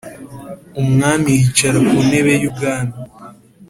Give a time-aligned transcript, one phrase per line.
[0.81, 2.95] Umwami yicara ku ntebe y ubwami